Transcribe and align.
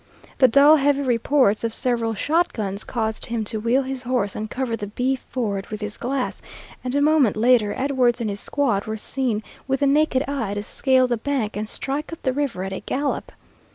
The 0.39 0.47
dull, 0.47 0.77
heavy 0.77 1.03
reports 1.03 1.63
of 1.63 1.71
several 1.75 2.15
shotguns 2.15 2.83
caused 2.83 3.27
him 3.27 3.43
to 3.43 3.59
wheel 3.59 3.83
his 3.83 4.01
horse 4.01 4.35
and 4.35 4.49
cover 4.49 4.75
the 4.75 4.87
beef 4.87 5.23
ford 5.29 5.67
with 5.67 5.79
his 5.79 5.95
glass, 5.95 6.41
and 6.83 6.95
a 6.95 7.01
moment 7.01 7.37
later 7.37 7.71
Edwards 7.77 8.19
and 8.19 8.27
his 8.27 8.39
squad 8.39 8.85
were 8.87 8.97
seen 8.97 9.43
with 9.67 9.81
the 9.81 9.85
naked 9.85 10.23
eye 10.27 10.55
to 10.55 10.63
scale 10.63 11.05
the 11.07 11.17
bank 11.17 11.55
and 11.55 11.69
strike 11.69 12.11
up 12.11 12.23
the 12.23 12.33
river 12.33 12.63
at 12.63 12.73
a 12.73 12.79
gallop. 12.79 13.31